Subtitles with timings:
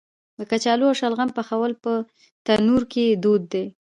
[0.37, 1.93] د کچالو او شلغم پخول په
[2.45, 3.65] تندور کې دود دی.